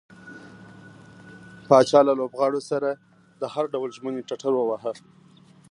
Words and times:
پاچا 1.67 1.99
له 2.07 2.13
لوبغاړو 2.19 2.61
سره 2.71 2.89
د 3.41 3.43
هر 3.53 3.65
ډول 3.73 3.89
ژمنې 3.97 4.21
ټټر 4.29 4.53
واوهه. 4.55 4.93